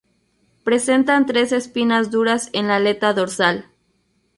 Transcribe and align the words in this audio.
Presentan 0.63 1.27
tres 1.27 1.51
espinas 1.51 2.09
duras 2.09 2.49
en 2.53 2.67
la 2.69 2.77
aleta 2.77 3.13
dorsal. 3.13 3.67